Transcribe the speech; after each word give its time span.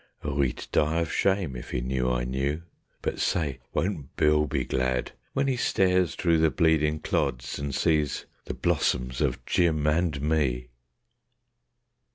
Oh, 0.23 0.41
'e'd 0.43 0.65
die 0.71 0.99
of 1.01 1.11
shame 1.13 1.55
if 1.55 1.75
'e 1.75 1.79
knew 1.81 2.09
I 2.11 2.23
knew; 2.23 2.63
but 3.03 3.19
say! 3.19 3.59
won't 3.71 4.15
Bill 4.17 4.47
be 4.47 4.65
glad 4.65 5.11
When 5.33 5.47
'e 5.47 5.55
stares 5.57 6.15
through 6.15 6.39
the 6.39 6.49
bleedin' 6.49 7.01
clods 7.03 7.59
and 7.59 7.75
sees 7.75 8.25
the 8.45 8.55
blossoms 8.55 9.21
of 9.21 9.45
Jim 9.45 9.85
and 9.85 10.19
me? 10.19 10.69